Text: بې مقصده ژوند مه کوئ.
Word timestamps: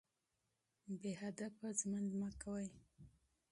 بې 1.01 1.11
مقصده 1.21 1.69
ژوند 1.81 2.09
مه 2.19 2.29
کوئ. 2.41 2.67